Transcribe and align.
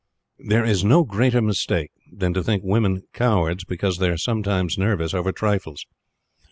There 0.39 0.65
is 0.65 0.83
no 0.83 1.03
greater 1.03 1.43
mistake 1.43 1.91
than 2.11 2.33
to 2.33 2.41
think 2.43 2.63
women 2.63 3.03
cowards 3.13 3.63
because 3.65 3.99
they 3.99 4.09
are 4.09 4.17
sometimes 4.17 4.75
nervous 4.75 5.13
over 5.13 5.31
trifles. 5.31 5.85